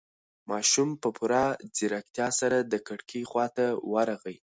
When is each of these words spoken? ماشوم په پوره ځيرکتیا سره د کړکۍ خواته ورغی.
ماشوم 0.49 0.89
په 1.01 1.09
پوره 1.17 1.43
ځيرکتیا 1.75 2.27
سره 2.39 2.57
د 2.71 2.73
کړکۍ 2.87 3.23
خواته 3.29 3.65
ورغی. 3.93 4.35